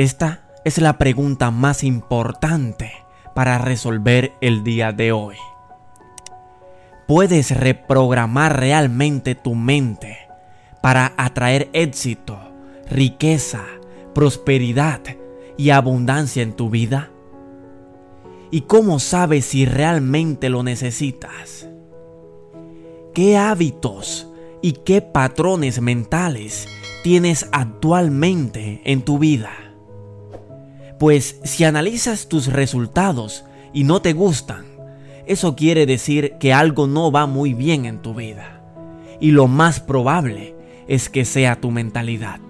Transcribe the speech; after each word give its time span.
Esta 0.00 0.40
es 0.64 0.78
la 0.78 0.96
pregunta 0.96 1.50
más 1.50 1.84
importante 1.84 2.90
para 3.34 3.58
resolver 3.58 4.32
el 4.40 4.64
día 4.64 4.92
de 4.92 5.12
hoy. 5.12 5.36
¿Puedes 7.06 7.54
reprogramar 7.54 8.58
realmente 8.58 9.34
tu 9.34 9.54
mente 9.54 10.16
para 10.80 11.12
atraer 11.18 11.68
éxito, 11.74 12.38
riqueza, 12.88 13.62
prosperidad 14.14 15.02
y 15.58 15.68
abundancia 15.68 16.42
en 16.42 16.54
tu 16.54 16.70
vida? 16.70 17.10
¿Y 18.50 18.62
cómo 18.62 19.00
sabes 19.00 19.44
si 19.44 19.66
realmente 19.66 20.48
lo 20.48 20.62
necesitas? 20.62 21.68
¿Qué 23.12 23.36
hábitos 23.36 24.30
y 24.62 24.72
qué 24.72 25.02
patrones 25.02 25.82
mentales 25.82 26.68
tienes 27.02 27.50
actualmente 27.52 28.80
en 28.86 29.02
tu 29.02 29.18
vida? 29.18 29.69
Pues 31.00 31.40
si 31.44 31.64
analizas 31.64 32.28
tus 32.28 32.48
resultados 32.48 33.46
y 33.72 33.84
no 33.84 34.02
te 34.02 34.12
gustan, 34.12 34.66
eso 35.26 35.56
quiere 35.56 35.86
decir 35.86 36.34
que 36.38 36.52
algo 36.52 36.86
no 36.86 37.10
va 37.10 37.24
muy 37.24 37.54
bien 37.54 37.86
en 37.86 38.02
tu 38.02 38.12
vida. 38.12 38.60
Y 39.18 39.30
lo 39.30 39.48
más 39.48 39.80
probable 39.80 40.54
es 40.88 41.08
que 41.08 41.24
sea 41.24 41.58
tu 41.58 41.70
mentalidad. 41.70 42.40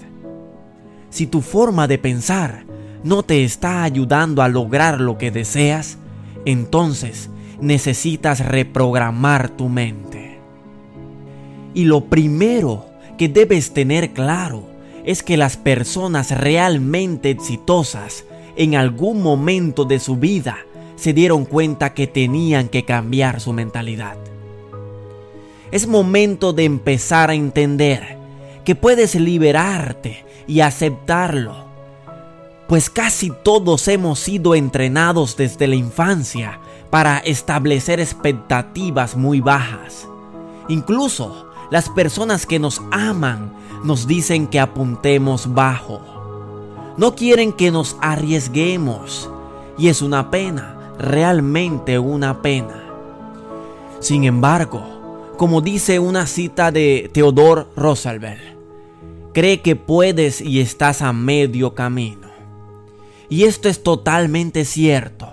Si 1.10 1.28
tu 1.28 1.42
forma 1.42 1.86
de 1.86 1.98
pensar 1.98 2.64
no 3.04 3.22
te 3.22 3.44
está 3.44 3.84
ayudando 3.84 4.42
a 4.42 4.48
lograr 4.48 5.00
lo 5.00 5.16
que 5.16 5.30
deseas, 5.30 5.98
entonces 6.44 7.30
necesitas 7.60 8.44
reprogramar 8.44 9.50
tu 9.50 9.68
mente. 9.68 10.40
Y 11.72 11.84
lo 11.84 12.06
primero 12.06 12.86
que 13.16 13.28
debes 13.28 13.72
tener 13.72 14.10
claro 14.12 14.64
es 15.04 15.22
que 15.22 15.36
las 15.36 15.56
personas 15.56 16.32
realmente 16.32 17.30
exitosas 17.30 18.24
en 18.60 18.74
algún 18.74 19.22
momento 19.22 19.86
de 19.86 19.98
su 19.98 20.16
vida 20.16 20.58
se 20.96 21.14
dieron 21.14 21.46
cuenta 21.46 21.94
que 21.94 22.06
tenían 22.06 22.68
que 22.68 22.84
cambiar 22.84 23.40
su 23.40 23.54
mentalidad. 23.54 24.18
Es 25.70 25.86
momento 25.86 26.52
de 26.52 26.66
empezar 26.66 27.30
a 27.30 27.34
entender 27.34 28.18
que 28.62 28.74
puedes 28.74 29.14
liberarte 29.14 30.26
y 30.46 30.60
aceptarlo, 30.60 31.54
pues 32.68 32.90
casi 32.90 33.32
todos 33.42 33.88
hemos 33.88 34.20
sido 34.20 34.54
entrenados 34.54 35.38
desde 35.38 35.66
la 35.66 35.76
infancia 35.76 36.60
para 36.90 37.16
establecer 37.16 37.98
expectativas 37.98 39.16
muy 39.16 39.40
bajas. 39.40 40.06
Incluso 40.68 41.48
las 41.70 41.88
personas 41.88 42.44
que 42.44 42.58
nos 42.58 42.82
aman 42.90 43.54
nos 43.84 44.06
dicen 44.06 44.48
que 44.48 44.60
apuntemos 44.60 45.54
bajo 45.54 46.19
no 46.96 47.14
quieren 47.14 47.52
que 47.52 47.70
nos 47.70 47.96
arriesguemos. 48.00 49.30
Y 49.78 49.88
es 49.88 50.02
una 50.02 50.30
pena, 50.30 50.94
realmente 50.98 51.98
una 51.98 52.42
pena. 52.42 52.84
Sin 54.00 54.24
embargo, 54.24 55.34
como 55.36 55.60
dice 55.60 55.98
una 55.98 56.26
cita 56.26 56.70
de 56.70 57.10
Theodore 57.12 57.64
Roosevelt, 57.76 58.40
cree 59.32 59.60
que 59.60 59.76
puedes 59.76 60.40
y 60.40 60.60
estás 60.60 61.02
a 61.02 61.12
medio 61.12 61.74
camino. 61.74 62.28
Y 63.28 63.44
esto 63.44 63.68
es 63.68 63.82
totalmente 63.82 64.64
cierto. 64.64 65.28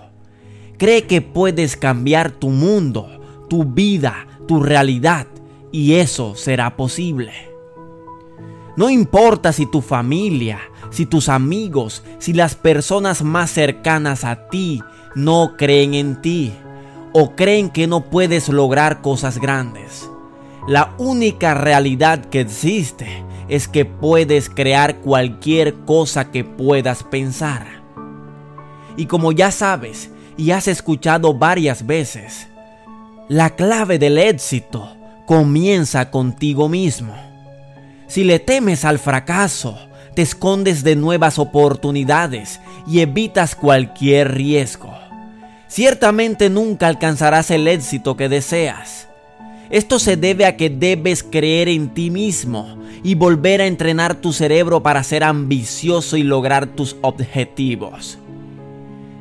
Cree 0.78 1.08
que 1.08 1.22
puedes 1.22 1.76
cambiar 1.76 2.32
tu 2.32 2.50
mundo, 2.50 3.10
tu 3.50 3.66
vida, 3.66 4.28
tu 4.48 4.62
realidad, 4.62 5.28
y 5.72 5.96
eso 5.96 6.36
será 6.36 6.78
posible. 6.78 7.34
No 8.78 8.92
importa 8.92 9.52
si 9.52 9.66
tu 9.66 9.82
familia, 9.82 10.60
si 10.90 11.06
tus 11.06 11.30
amigos, 11.30 12.04
si 12.20 12.34
las 12.34 12.56
personas 12.56 13.24
más 13.24 13.52
cercanas 13.52 14.24
a 14.24 14.48
ti 14.50 14.82
no 15.16 15.56
creen 15.58 15.94
en 15.94 16.22
ti 16.22 16.54
o 17.14 17.36
creen 17.36 17.70
que 17.70 17.88
no 17.88 18.02
puedes 18.06 18.50
lograr 18.50 19.02
cosas 19.02 19.40
grandes. 19.40 20.10
La 20.68 20.94
única 20.98 21.54
realidad 21.54 22.26
que 22.26 22.42
existe 22.42 23.24
es 23.48 23.68
que 23.68 23.86
puedes 23.86 24.50
crear 24.50 24.98
cualquier 24.98 25.74
cosa 25.86 26.32
que 26.32 26.44
puedas 26.44 27.04
pensar. 27.04 27.66
Y 28.98 29.06
como 29.06 29.32
ya 29.32 29.52
sabes 29.52 30.12
y 30.36 30.52
has 30.52 30.68
escuchado 30.68 31.34
varias 31.34 31.86
veces, 31.86 32.48
la 33.30 33.52
clave 33.52 33.98
del 34.00 34.18
éxito 34.18 34.96
comienza 35.26 36.12
contigo 36.12 36.70
mismo. 36.70 37.16
Si 38.08 38.24
le 38.24 38.40
temes 38.40 38.86
al 38.86 39.00
fracaso, 39.00 39.78
te 40.18 40.24
escondes 40.24 40.84
de 40.84 40.96
nuevas 40.96 41.38
oportunidades 41.38 42.60
y 42.88 43.02
evitas 43.02 43.54
cualquier 43.54 44.34
riesgo. 44.34 44.92
Ciertamente 45.68 46.50
nunca 46.50 46.88
alcanzarás 46.88 47.52
el 47.52 47.68
éxito 47.68 48.18
que 48.18 48.28
deseas. 48.28 49.08
Esto 49.70 50.00
se 50.00 50.18
debe 50.18 50.48
a 50.48 50.58
que 50.58 50.72
debes 50.72 51.22
creer 51.22 51.70
en 51.70 51.94
ti 51.94 52.10
mismo 52.10 52.80
y 53.04 53.14
volver 53.14 53.62
a 53.62 53.68
entrenar 53.68 54.16
tu 54.16 54.34
cerebro 54.34 54.82
para 54.82 55.04
ser 55.04 55.24
ambicioso 55.24 56.18
y 56.18 56.24
lograr 56.24 56.66
tus 56.66 56.96
objetivos. 57.02 58.18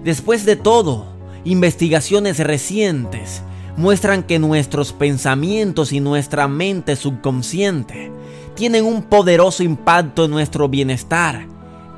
Después 0.03 0.47
de 0.47 0.57
todo, 0.57 1.09
investigaciones 1.45 2.39
recientes 2.39 3.43
muestran 3.77 4.23
que 4.23 4.39
nuestros 4.39 4.95
pensamientos 4.95 5.93
y 5.93 6.01
nuestra 6.01 6.49
mente 6.49 6.97
subconsciente 6.97 8.11
tienen 8.56 8.84
un 8.84 9.03
poderoso 9.03 9.62
impacto 9.62 10.25
en 10.25 10.33
nuestro 10.33 10.69
bienestar, 10.69 11.47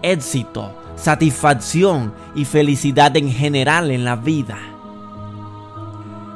éxito, 0.03 0.75
satisfacción 0.97 2.13
y 2.35 2.45
felicidad 2.45 3.17
en 3.17 3.33
general 3.33 3.91
en 3.91 4.05
la 4.05 4.17
vida. 4.17 4.59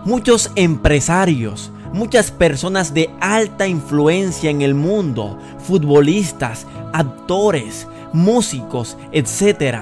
Muchos 0.04 0.50
empresarios, 0.54 1.70
muchas 1.92 2.30
personas 2.30 2.94
de 2.94 3.10
alta 3.20 3.66
influencia 3.66 4.50
en 4.50 4.62
el 4.62 4.74
mundo, 4.74 5.38
futbolistas, 5.58 6.66
actores, 6.92 7.86
músicos, 8.12 8.96
etc., 9.12 9.76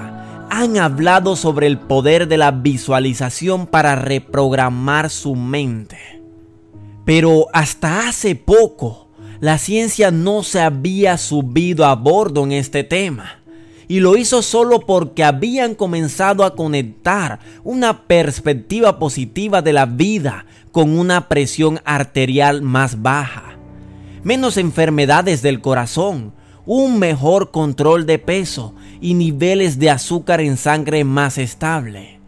han 0.49 0.77
hablado 0.77 1.37
sobre 1.37 1.67
el 1.67 1.79
poder 1.79 2.27
de 2.27 2.37
la 2.37 2.51
visualización 2.51 3.67
para 3.67 3.95
reprogramar 3.95 5.09
su 5.09 5.35
mente. 5.35 5.97
Pero 7.05 7.47
hasta 7.53 8.09
hace 8.09 8.35
poco, 8.35 9.07
la 9.41 9.57
ciencia 9.57 10.11
no 10.11 10.43
se 10.43 10.61
había 10.61 11.17
subido 11.17 11.85
a 11.85 11.95
bordo 11.95 12.43
en 12.43 12.51
este 12.51 12.83
tema. 12.83 13.39
Y 13.87 13.99
lo 13.99 14.15
hizo 14.15 14.43
solo 14.43 14.81
porque 14.81 15.23
habían 15.23 15.73
comenzado 15.73 16.45
a 16.45 16.55
conectar 16.55 17.39
una 17.63 18.03
perspectiva 18.03 18.99
positiva 18.99 19.63
de 19.63 19.73
la 19.73 19.87
vida 19.87 20.45
con 20.71 20.97
una 20.97 21.27
presión 21.27 21.81
arterial 21.83 22.61
más 22.61 23.01
baja, 23.01 23.57
menos 24.23 24.57
enfermedades 24.57 25.41
del 25.41 25.59
corazón, 25.59 26.33
un 26.67 26.99
mejor 26.99 27.49
control 27.49 28.05
de 28.05 28.19
peso 28.19 28.75
y 29.01 29.15
niveles 29.15 29.79
de 29.79 29.89
azúcar 29.89 30.39
en 30.39 30.55
sangre 30.55 31.03
más 31.03 31.39
estable. 31.39 32.20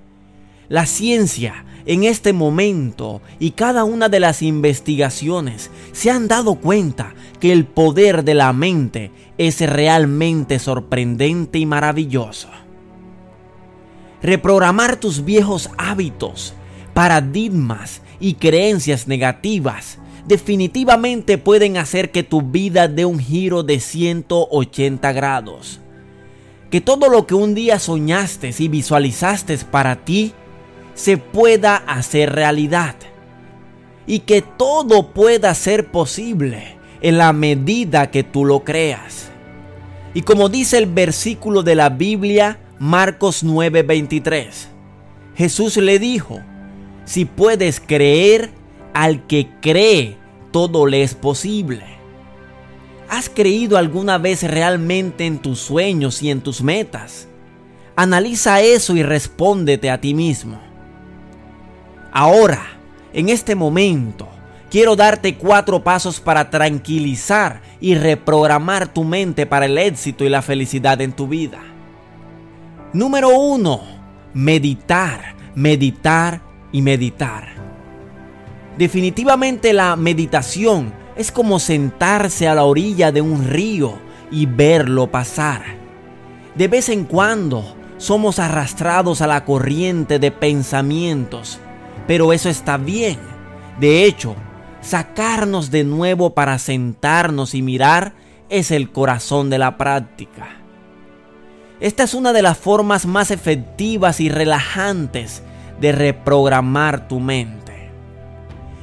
La 0.73 0.87
ciencia 0.87 1.65
en 1.85 2.03
este 2.03 2.33
momento 2.33 3.21
y 3.37 3.51
cada 3.51 3.83
una 3.83 4.09
de 4.09 4.19
las 4.19 4.41
investigaciones 4.41 5.69
se 5.91 6.09
han 6.09 6.27
dado 6.27 6.55
cuenta 6.55 7.13
que 7.39 7.51
el 7.51 7.65
poder 7.65 8.23
de 8.23 8.33
la 8.33 8.51
mente 8.53 9.11
es 9.37 9.61
realmente 9.61 10.57
sorprendente 10.57 11.59
y 11.59 11.67
maravilloso. 11.67 12.49
Reprogramar 14.23 14.95
tus 14.95 15.23
viejos 15.23 15.69
hábitos, 15.77 16.55
paradigmas 16.95 18.01
y 18.19 18.33
creencias 18.33 19.07
negativas 19.07 19.99
definitivamente 20.25 21.37
pueden 21.37 21.77
hacer 21.77 22.09
que 22.09 22.23
tu 22.23 22.41
vida 22.41 22.87
dé 22.87 23.05
un 23.05 23.19
giro 23.19 23.61
de 23.61 23.79
180 23.79 25.11
grados. 25.11 25.81
Que 26.71 26.81
todo 26.81 27.09
lo 27.09 27.27
que 27.27 27.35
un 27.35 27.53
día 27.53 27.77
soñaste 27.77 28.55
y 28.57 28.67
visualizaste 28.69 29.55
para 29.69 30.03
ti 30.03 30.33
se 30.93 31.17
pueda 31.17 31.77
hacer 31.77 32.33
realidad 32.33 32.95
y 34.05 34.19
que 34.19 34.41
todo 34.41 35.11
pueda 35.13 35.53
ser 35.55 35.91
posible 35.91 36.77
en 37.01 37.17
la 37.17 37.33
medida 37.33 38.11
que 38.11 38.23
tú 38.23 38.45
lo 38.45 38.63
creas. 38.63 39.29
Y 40.13 40.21
como 40.21 40.49
dice 40.49 40.77
el 40.77 40.85
versículo 40.85 41.63
de 41.63 41.75
la 41.75 41.89
Biblia, 41.89 42.59
Marcos 42.79 43.43
9:23, 43.43 44.67
Jesús 45.35 45.77
le 45.77 45.99
dijo, 45.99 46.41
si 47.05 47.25
puedes 47.25 47.79
creer, 47.79 48.51
al 48.93 49.25
que 49.25 49.49
cree, 49.61 50.17
todo 50.51 50.85
le 50.85 51.01
es 51.01 51.15
posible. 51.15 51.83
¿Has 53.09 53.29
creído 53.29 53.77
alguna 53.77 54.17
vez 54.17 54.43
realmente 54.43 55.25
en 55.25 55.39
tus 55.39 55.59
sueños 55.59 56.21
y 56.21 56.29
en 56.29 56.41
tus 56.41 56.61
metas? 56.61 57.27
Analiza 57.95 58.61
eso 58.61 58.95
y 58.95 59.03
respóndete 59.03 59.89
a 59.89 59.99
ti 59.99 60.13
mismo. 60.13 60.59
Ahora, 62.15 62.61
en 63.11 63.29
este 63.29 63.55
momento, 63.55 64.29
quiero 64.69 64.95
darte 64.95 65.33
cuatro 65.33 65.83
pasos 65.83 66.19
para 66.19 66.51
tranquilizar 66.51 67.61
y 67.81 67.95
reprogramar 67.95 68.87
tu 68.87 69.03
mente 69.03 69.47
para 69.47 69.65
el 69.65 69.79
éxito 69.79 70.23
y 70.23 70.29
la 70.29 70.43
felicidad 70.43 71.01
en 71.01 71.13
tu 71.13 71.27
vida. 71.27 71.57
Número 72.93 73.29
uno, 73.29 73.81
meditar, 74.35 75.33
meditar 75.55 76.41
y 76.71 76.83
meditar. 76.83 77.47
Definitivamente 78.77 79.73
la 79.73 79.95
meditación 79.95 80.93
es 81.15 81.31
como 81.31 81.59
sentarse 81.59 82.47
a 82.47 82.53
la 82.53 82.63
orilla 82.63 83.11
de 83.11 83.21
un 83.21 83.47
río 83.47 83.97
y 84.29 84.45
verlo 84.45 85.09
pasar. 85.09 85.63
De 86.53 86.67
vez 86.67 86.89
en 86.89 87.05
cuando 87.05 87.75
somos 87.97 88.37
arrastrados 88.37 89.21
a 89.21 89.27
la 89.27 89.45
corriente 89.45 90.19
de 90.19 90.29
pensamientos, 90.29 91.59
pero 92.07 92.33
eso 92.33 92.49
está 92.49 92.77
bien. 92.77 93.19
De 93.79 94.05
hecho, 94.05 94.35
sacarnos 94.81 95.71
de 95.71 95.83
nuevo 95.83 96.33
para 96.33 96.59
sentarnos 96.59 97.55
y 97.55 97.61
mirar 97.61 98.13
es 98.49 98.71
el 98.71 98.91
corazón 98.91 99.49
de 99.49 99.57
la 99.57 99.77
práctica. 99.77 100.57
Esta 101.79 102.03
es 102.03 102.13
una 102.13 102.33
de 102.33 102.41
las 102.41 102.57
formas 102.57 103.05
más 103.05 103.31
efectivas 103.31 104.19
y 104.19 104.29
relajantes 104.29 105.43
de 105.81 105.91
reprogramar 105.91 107.07
tu 107.07 107.19
mente. 107.19 107.91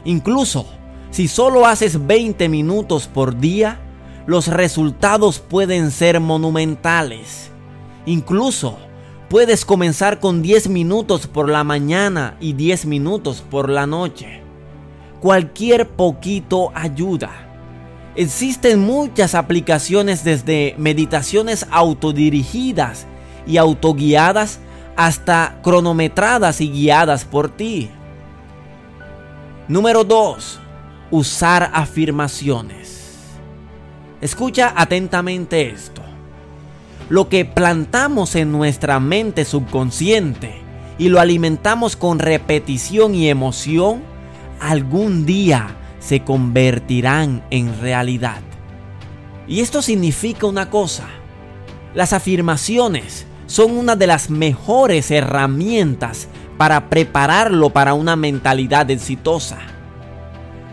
Incluso 0.05 0.67
si 1.11 1.27
solo 1.27 1.67
haces 1.67 2.07
20 2.07 2.49
minutos 2.49 3.09
por 3.09 3.39
día, 3.39 3.81
los 4.27 4.47
resultados 4.47 5.41
pueden 5.41 5.91
ser 5.91 6.21
monumentales. 6.21 7.51
Incluso 8.07 8.79
puedes 9.31 9.65
comenzar 9.65 10.19
con 10.19 10.43
10 10.43 10.69
minutos 10.69 11.29
por 11.29 11.49
la 11.49 11.63
mañana 11.63 12.37
y 12.41 12.53
10 12.53 12.87
minutos 12.87 13.43
por 13.49 13.71
la 13.71 13.87
noche. 13.87 14.43
Cualquier 15.21 15.89
poquito 15.89 16.73
ayuda. 16.75 17.31
Existen 18.17 18.81
muchas 18.81 19.37
aplicaciones 19.37 20.25
desde 20.25 20.75
meditaciones 20.79 21.65
autodirigidas 21.71 23.07
y 23.47 23.57
autoguiadas 23.57 24.59
hasta 24.97 25.61
cronometradas 25.63 26.61
y 26.61 26.69
guiadas 26.69 27.25
por 27.25 27.51
ti. 27.51 27.89
Número 29.69 30.03
2 30.03 30.61
usar 31.13 31.71
afirmaciones. 31.73 33.29
Escucha 34.21 34.75
atentamente 34.77 35.71
esto. 35.71 36.10
Lo 37.11 37.29
que 37.29 37.45
plantamos 37.45 38.37
en 38.37 38.53
nuestra 38.53 39.01
mente 39.01 39.45
subconsciente 39.45 40.63
y 40.97 41.09
lo 41.09 41.19
alimentamos 41.19 41.97
con 41.97 42.21
repetición 42.21 43.17
y 43.17 43.29
emoción, 43.29 44.03
algún 44.61 45.27
día 45.27 45.77
se 45.99 46.23
convertirán 46.23 47.43
en 47.51 47.81
realidad. 47.81 48.43
Y 49.49 49.59
esto 49.59 49.83
significa 49.83 50.47
una 50.47 50.71
cosa. 50.71 51.09
Las 51.95 52.13
afirmaciones 52.13 53.27
son 53.47 53.73
una 53.73 53.97
de 53.97 54.07
las 54.07 54.31
mejores 54.31 55.11
herramientas 55.11 56.29
para 56.57 56.89
prepararlo 56.89 57.71
para 57.71 57.93
una 57.95 58.15
mentalidad 58.15 58.89
exitosa. 58.89 59.59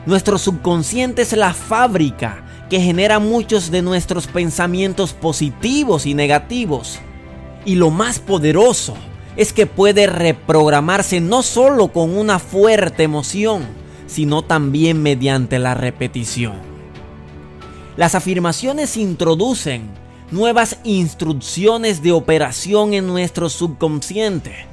Nuestro 0.05 0.37
subconsciente 0.37 1.23
es 1.23 1.33
la 1.33 1.55
fábrica 1.55 2.43
que 2.69 2.81
genera 2.81 3.19
muchos 3.19 3.71
de 3.71 3.81
nuestros 3.81 4.27
pensamientos 4.27 5.13
positivos 5.13 6.05
y 6.05 6.13
negativos. 6.13 6.99
Y 7.65 7.75
lo 7.75 7.89
más 7.89 8.19
poderoso 8.19 8.95
es 9.35 9.53
que 9.53 9.65
puede 9.65 10.07
reprogramarse 10.07 11.21
no 11.21 11.43
solo 11.43 11.89
con 11.89 12.17
una 12.17 12.39
fuerte 12.39 13.03
emoción, 13.03 13.63
sino 14.07 14.41
también 14.41 15.01
mediante 15.01 15.59
la 15.59 15.73
repetición. 15.73 16.55
Las 17.95 18.15
afirmaciones 18.15 18.97
introducen 18.97 19.89
nuevas 20.31 20.77
instrucciones 20.83 22.01
de 22.01 22.11
operación 22.11 22.93
en 22.93 23.07
nuestro 23.07 23.49
subconsciente, 23.49 24.65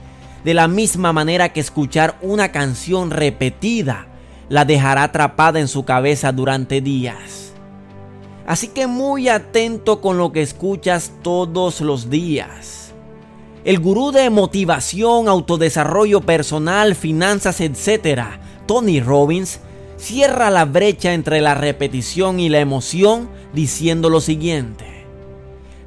de 0.45 0.55
la 0.55 0.69
misma 0.69 1.13
manera 1.13 1.53
que 1.53 1.61
escuchar 1.61 2.19
una 2.23 2.53
canción 2.53 3.11
repetida 3.11 4.07
la 4.49 4.65
dejará 4.65 5.05
atrapada 5.05 5.61
en 5.61 5.69
su 5.69 5.85
cabeza 5.85 6.33
durante 6.33 6.81
días. 6.81 7.44
Así 8.47 8.69
que 8.69 8.87
muy 8.87 9.29
atento 9.29 10.01
con 10.01 10.19
lo 10.19 10.33
que 10.33 10.43
escuchas 10.43 11.13
todos 11.23 11.81
los 11.81 12.11
días. 12.11 12.93
El 13.65 13.81
gurú 13.81 14.13
de 14.13 14.29
motivación, 14.29 15.29
autodesarrollo 15.29 16.21
personal, 16.21 16.95
finanzas, 16.95 17.61
etc., 17.63 18.21
Tony 18.67 19.01
Robbins, 19.01 19.61
cierra 19.97 20.51
la 20.51 20.67
brecha 20.67 21.15
entre 21.15 21.41
la 21.41 21.55
repetición 21.55 22.41
y 22.41 22.51
la 22.51 22.61
emoción 22.61 23.31
diciendo 23.55 24.11
lo 24.11 24.21
siguiente. 24.21 25.07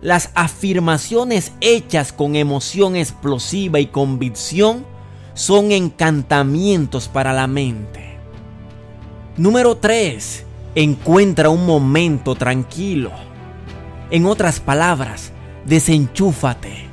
Las 0.01 0.31
afirmaciones 0.33 1.51
hechas 1.61 2.13
con 2.13 2.35
emoción 2.35 2.95
explosiva 2.95 3.79
y 3.79 3.87
convicción 3.87 4.85
son 5.35 5.71
encantamientos 5.71 7.07
para 7.07 7.33
la 7.33 7.45
mente. 7.45 8.17
Número 9.37 9.77
3. 9.77 10.46
Encuentra 10.79 11.49
un 11.49 11.65
momento 11.65 12.35
tranquilo. 12.35 13.09
En 14.11 14.27
otras 14.27 14.59
palabras, 14.59 15.31
desenchúfate. 15.65 16.85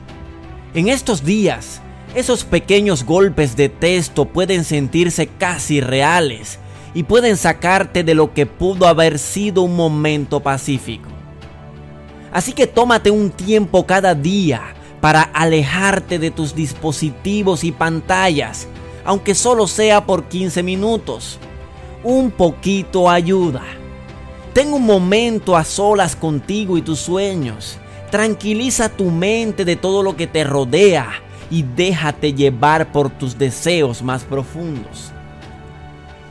En 0.72 0.88
estos 0.88 1.22
días, 1.22 1.82
esos 2.14 2.44
pequeños 2.44 3.04
golpes 3.04 3.56
de 3.56 3.68
texto 3.68 4.24
pueden 4.24 4.64
sentirse 4.64 5.26
casi 5.26 5.82
reales 5.82 6.58
y 6.94 7.02
pueden 7.02 7.36
sacarte 7.36 8.04
de 8.04 8.14
lo 8.14 8.32
que 8.32 8.46
pudo 8.46 8.88
haber 8.88 9.18
sido 9.18 9.60
un 9.60 9.76
momento 9.76 10.40
pacífico. 10.40 11.10
Así 12.32 12.54
que 12.54 12.66
tómate 12.66 13.10
un 13.10 13.28
tiempo 13.28 13.84
cada 13.84 14.14
día 14.14 14.62
para 15.02 15.20
alejarte 15.20 16.18
de 16.18 16.30
tus 16.30 16.54
dispositivos 16.54 17.64
y 17.64 17.70
pantallas, 17.70 18.66
aunque 19.04 19.34
solo 19.34 19.66
sea 19.66 20.06
por 20.06 20.24
15 20.24 20.62
minutos 20.62 21.38
un 22.04 22.30
poquito 22.30 23.10
ayuda. 23.10 23.62
Ten 24.52 24.72
un 24.72 24.84
momento 24.84 25.56
a 25.56 25.64
solas 25.64 26.14
contigo 26.14 26.78
y 26.78 26.82
tus 26.82 27.00
sueños. 27.00 27.78
Tranquiliza 28.10 28.88
tu 28.88 29.10
mente 29.10 29.64
de 29.64 29.74
todo 29.74 30.02
lo 30.02 30.14
que 30.16 30.28
te 30.28 30.44
rodea 30.44 31.08
y 31.50 31.62
déjate 31.62 32.32
llevar 32.32 32.92
por 32.92 33.10
tus 33.10 33.36
deseos 33.36 34.02
más 34.02 34.22
profundos. 34.22 35.10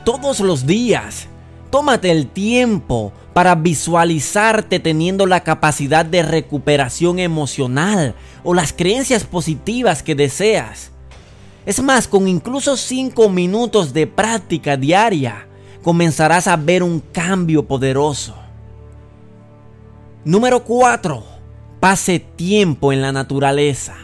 Todos 0.04 0.40
los 0.40 0.66
días, 0.66 1.28
tómate 1.70 2.10
el 2.10 2.28
tiempo 2.28 3.12
para 3.34 3.54
visualizarte 3.54 4.78
teniendo 4.78 5.26
la 5.26 5.40
capacidad 5.40 6.06
de 6.06 6.22
recuperación 6.22 7.18
emocional 7.18 8.14
o 8.44 8.54
las 8.54 8.72
creencias 8.72 9.24
positivas 9.24 10.02
que 10.02 10.14
deseas. 10.14 10.92
Es 11.66 11.82
más, 11.82 12.06
con 12.06 12.28
incluso 12.28 12.76
5 12.76 13.28
minutos 13.28 13.92
de 13.92 14.06
práctica 14.06 14.76
diaria, 14.76 15.48
comenzarás 15.84 16.48
a 16.48 16.56
ver 16.56 16.82
un 16.82 16.98
cambio 16.98 17.66
poderoso. 17.66 18.34
Número 20.24 20.64
4. 20.64 21.22
Pase 21.78 22.18
tiempo 22.18 22.90
en 22.90 23.02
la 23.02 23.12
naturaleza. 23.12 23.94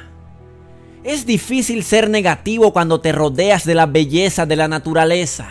Es 1.02 1.24
difícil 1.24 1.82
ser 1.82 2.10
negativo 2.10 2.74
cuando 2.74 3.00
te 3.00 3.12
rodeas 3.12 3.64
de 3.64 3.74
la 3.74 3.86
belleza 3.86 4.44
de 4.44 4.56
la 4.56 4.68
naturaleza. 4.68 5.48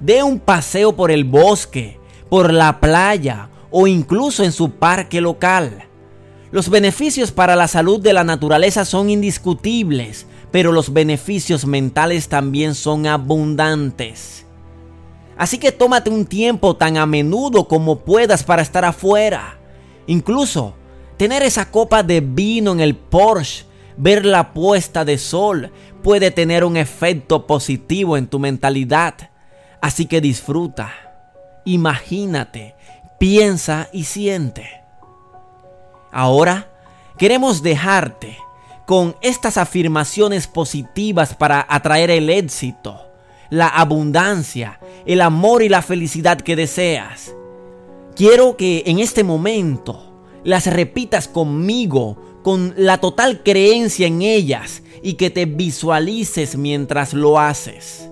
Dé 0.00 0.22
un 0.22 0.38
paseo 0.38 0.94
por 0.94 1.10
el 1.10 1.24
bosque, 1.24 1.98
por 2.30 2.52
la 2.52 2.78
playa 2.78 3.48
o 3.72 3.88
incluso 3.88 4.44
en 4.44 4.52
su 4.52 4.70
parque 4.70 5.20
local. 5.20 5.82
Los 6.52 6.68
beneficios 6.68 7.32
para 7.32 7.56
la 7.56 7.66
salud 7.66 8.00
de 8.00 8.12
la 8.12 8.22
naturaleza 8.22 8.84
son 8.84 9.10
indiscutibles, 9.10 10.28
pero 10.52 10.70
los 10.70 10.92
beneficios 10.92 11.66
mentales 11.66 12.28
también 12.28 12.76
son 12.76 13.08
abundantes. 13.08 14.44
Así 15.36 15.58
que 15.58 15.72
tómate 15.72 16.10
un 16.10 16.26
tiempo 16.26 16.76
tan 16.76 16.96
a 16.96 17.06
menudo 17.06 17.66
como 17.66 18.00
puedas 18.00 18.44
para 18.44 18.62
estar 18.62 18.84
afuera. 18.84 19.58
Incluso 20.06 20.74
tener 21.16 21.42
esa 21.42 21.70
copa 21.70 22.02
de 22.02 22.20
vino 22.20 22.72
en 22.72 22.80
el 22.80 22.94
Porsche, 22.94 23.66
ver 23.96 24.24
la 24.24 24.52
puesta 24.52 25.04
de 25.04 25.18
sol, 25.18 25.72
puede 26.02 26.30
tener 26.30 26.64
un 26.64 26.76
efecto 26.76 27.46
positivo 27.46 28.16
en 28.16 28.26
tu 28.26 28.38
mentalidad. 28.38 29.14
Así 29.80 30.06
que 30.06 30.20
disfruta, 30.20 30.92
imagínate, 31.64 32.74
piensa 33.18 33.88
y 33.92 34.04
siente. 34.04 34.82
Ahora 36.12 36.70
queremos 37.18 37.62
dejarte 37.62 38.38
con 38.86 39.16
estas 39.20 39.56
afirmaciones 39.56 40.46
positivas 40.46 41.34
para 41.34 41.66
atraer 41.68 42.10
el 42.10 42.30
éxito 42.30 43.13
la 43.50 43.68
abundancia, 43.68 44.80
el 45.06 45.20
amor 45.20 45.62
y 45.62 45.68
la 45.68 45.82
felicidad 45.82 46.40
que 46.40 46.56
deseas. 46.56 47.34
Quiero 48.16 48.56
que 48.56 48.84
en 48.86 48.98
este 48.98 49.24
momento 49.24 50.12
las 50.44 50.66
repitas 50.66 51.28
conmigo 51.28 52.16
con 52.42 52.74
la 52.76 52.98
total 52.98 53.42
creencia 53.42 54.06
en 54.06 54.22
ellas 54.22 54.82
y 55.02 55.14
que 55.14 55.30
te 55.30 55.46
visualices 55.46 56.56
mientras 56.56 57.14
lo 57.14 57.38
haces. 57.38 58.08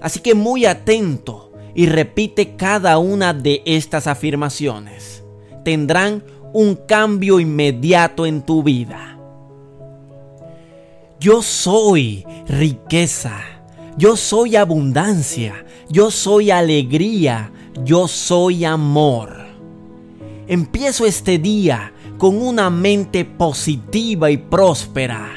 Así 0.00 0.20
que 0.20 0.34
muy 0.34 0.66
atento 0.66 1.52
y 1.74 1.86
repite 1.86 2.56
cada 2.56 2.98
una 2.98 3.32
de 3.32 3.62
estas 3.64 4.06
afirmaciones. 4.06 5.24
Tendrán 5.64 6.22
un 6.52 6.76
cambio 6.76 7.40
inmediato 7.40 8.26
en 8.26 8.42
tu 8.42 8.62
vida. 8.62 9.18
Yo 11.18 11.42
soy 11.42 12.24
riqueza, 12.46 13.40
yo 13.96 14.16
soy 14.16 14.56
abundancia, 14.56 15.64
yo 15.88 16.10
soy 16.10 16.50
alegría, 16.50 17.52
yo 17.84 18.08
soy 18.08 18.64
amor. 18.64 19.44
Empiezo 20.46 21.06
este 21.06 21.38
día 21.38 21.92
con 22.18 22.40
una 22.40 22.70
mente 22.70 23.24
positiva 23.24 24.30
y 24.30 24.36
próspera. 24.36 25.30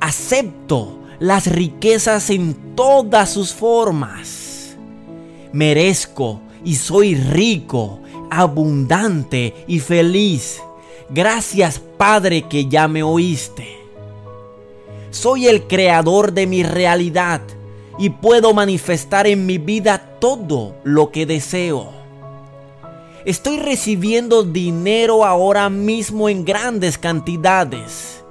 Acepto 0.00 0.98
las 1.18 1.46
riquezas 1.46 2.30
en 2.30 2.74
todas 2.76 3.30
sus 3.30 3.52
formas. 3.52 4.76
Merezco 5.52 6.40
y 6.64 6.76
soy 6.76 7.14
rico, 7.14 8.00
abundante 8.30 9.64
y 9.66 9.80
feliz. 9.80 10.60
Gracias 11.10 11.80
Padre 11.96 12.42
que 12.42 12.66
ya 12.66 12.86
me 12.86 13.02
oíste. 13.02 13.77
Soy 15.20 15.48
el 15.48 15.66
creador 15.66 16.32
de 16.32 16.46
mi 16.46 16.62
realidad 16.62 17.40
y 17.98 18.10
puedo 18.10 18.54
manifestar 18.54 19.26
en 19.26 19.46
mi 19.46 19.58
vida 19.58 19.98
todo 20.20 20.76
lo 20.84 21.10
que 21.10 21.26
deseo. 21.26 21.90
Estoy 23.24 23.56
recibiendo 23.56 24.44
dinero 24.44 25.24
ahora 25.24 25.70
mismo 25.70 26.28
en 26.28 26.44
grandes 26.44 26.98
cantidades. 26.98 28.22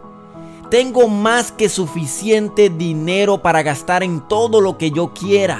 Tengo 0.71 1.09
más 1.09 1.51
que 1.51 1.67
suficiente 1.67 2.69
dinero 2.69 3.41
para 3.41 3.63
gastar 3.63 4.01
en 4.01 4.25
todo 4.25 4.61
lo 4.61 4.77
que 4.77 4.89
yo 4.89 5.13
quiera. 5.13 5.59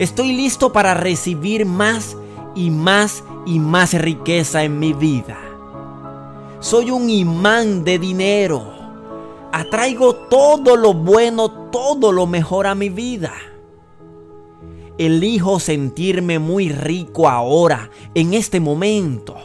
Estoy 0.00 0.32
listo 0.32 0.72
para 0.72 0.94
recibir 0.94 1.64
más 1.64 2.16
y 2.56 2.70
más 2.70 3.22
y 3.46 3.60
más 3.60 3.94
riqueza 3.94 4.64
en 4.64 4.80
mi 4.80 4.94
vida. 4.94 5.38
Soy 6.58 6.90
un 6.90 7.08
imán 7.08 7.84
de 7.84 8.00
dinero. 8.00 8.81
Atraigo 9.52 10.14
todo 10.14 10.76
lo 10.76 10.94
bueno, 10.94 11.50
todo 11.70 12.10
lo 12.10 12.26
mejor 12.26 12.66
a 12.66 12.74
mi 12.74 12.88
vida. 12.88 13.34
Elijo 14.96 15.60
sentirme 15.60 16.38
muy 16.38 16.70
rico 16.70 17.28
ahora, 17.28 17.90
en 18.14 18.32
este 18.32 18.60
momento. 18.60 19.36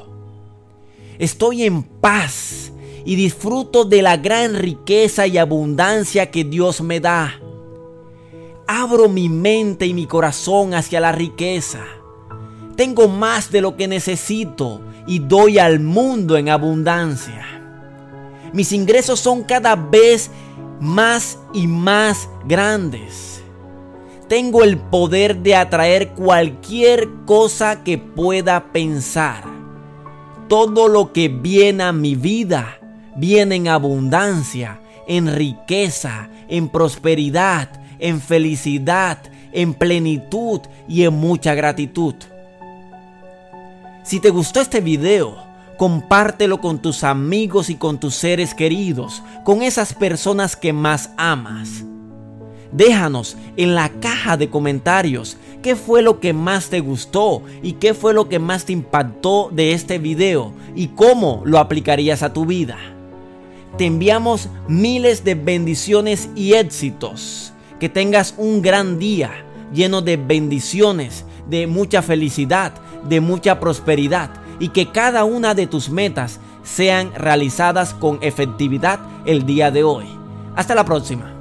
Estoy 1.20 1.64
en 1.64 1.84
paz 1.84 2.72
y 3.04 3.16
disfruto 3.16 3.84
de 3.84 4.02
la 4.02 4.16
gran 4.18 4.56
riqueza 4.56 5.28
y 5.28 5.38
abundancia 5.38 6.32
que 6.32 6.46
Dios 6.46 6.82
me 6.82 7.00
da. 7.00 7.42
Abro 8.66 9.10
mi 9.10 9.28
mente 9.28 9.86
y 9.88 9.94
mi 9.94 10.06
corazón 10.06 10.74
hacia 10.74 11.02
la 11.02 11.12
riqueza. 11.12 11.84
Tengo 12.78 13.10
más 13.10 13.52
de 13.52 13.62
lo 13.62 13.76
que 13.76 13.88
necesito 13.88 14.82
y 15.06 15.20
doy 15.20 15.58
al 15.58 15.80
mundo 15.80 16.38
en 16.38 16.50
abundancia. 16.50 17.57
Mis 18.54 18.72
ingresos 18.72 19.20
son 19.20 19.44
cada 19.44 19.76
vez 19.76 20.30
más 20.80 21.38
y 21.54 21.68
más 21.68 22.30
grandes 22.46 23.38
tengo 24.28 24.64
el 24.64 24.78
poder 24.78 25.38
de 25.38 25.56
atraer 25.56 26.10
cualquier 26.10 27.08
cosa 27.26 27.84
que 27.84 27.98
pueda 27.98 28.72
pensar. 28.72 29.44
Todo 30.48 30.88
lo 30.88 31.14
que 31.14 31.30
viene 31.30 31.84
a 31.84 31.92
mi 31.92 32.16
vida 32.16 32.80
viene 33.16 33.56
en 33.56 33.68
abundancia, 33.68 34.82
en 35.08 35.34
riqueza, 35.34 36.30
en 36.50 36.70
prosperidad, 36.70 37.70
en 38.00 38.22
felicidad, 38.22 39.20
en 39.52 39.74
plenitud 39.74 40.62
y 40.88 41.04
en 41.04 41.14
mucha 41.14 41.54
gratitud. 41.54 42.16
Si 44.04 44.20
te 44.20 44.30
gustó 44.30 44.62
este 44.62 44.80
video, 44.82 45.47
compártelo 45.78 46.60
con 46.60 46.82
tus 46.82 47.04
amigos 47.04 47.70
y 47.70 47.76
con 47.76 48.00
tus 48.00 48.16
seres 48.16 48.54
queridos, 48.54 49.22
con 49.44 49.62
esas 49.62 49.94
personas 49.94 50.56
que 50.56 50.74
más 50.74 51.12
amas. 51.18 51.86
Déjanos 52.72 53.38
en 53.56 53.76
la 53.76 53.90
caja 53.90 54.36
de 54.36 54.50
comentarios 54.50 55.38
qué 55.62 55.76
fue 55.76 56.02
lo 56.02 56.20
que 56.20 56.34
más 56.34 56.70
te 56.70 56.80
gustó 56.80 57.44
y 57.64 57.74
qué 57.74 57.94
fue 57.94 58.14
lo 58.14 58.28
que 58.28 58.40
más 58.40 58.66
te 58.66 58.74
impactó 58.74 59.50
de 59.54 59.72
este 59.72 60.00
video 60.00 60.52
y 60.76 60.88
cómo 60.90 61.44
lo 61.46 61.60
aplicarías 61.60 62.24
a 62.24 62.34
tu 62.34 62.46
vida. 62.46 62.78
Te 63.78 63.86
enviamos 63.86 64.50
miles 64.68 65.24
de 65.24 65.36
bendiciones 65.36 66.30
y 66.36 66.54
éxitos. 66.54 67.54
Que 67.80 67.90
tengas 67.90 68.34
un 68.38 68.64
gran 68.64 68.98
día 68.98 69.32
lleno 69.72 70.02
de 70.02 70.18
bendiciones, 70.18 71.26
de 71.48 71.68
mucha 71.68 72.02
felicidad, 72.02 72.74
de 73.08 73.22
mucha 73.22 73.60
prosperidad 73.60 74.32
y 74.60 74.70
que 74.70 74.92
cada 74.92 75.24
una 75.24 75.54
de 75.54 75.68
tus 75.68 75.90
metas 75.90 76.40
sean 76.64 77.14
realizadas 77.16 77.94
con 77.94 78.20
efectividad 78.22 79.00
el 79.26 79.46
día 79.46 79.72
de 79.72 79.84
hoy. 79.84 80.06
Hasta 80.56 80.76
la 80.76 80.86
próxima. 80.86 81.37